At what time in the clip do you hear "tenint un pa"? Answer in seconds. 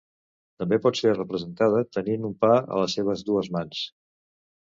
1.97-2.51